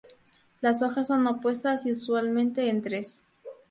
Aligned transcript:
Las 0.61 0.81
hojas 0.81 1.09
son 1.09 1.27
opuestas 1.27 1.85
y 1.85 1.91
usualmente 1.91 2.69
en 2.69 2.81
tres. 2.81 3.21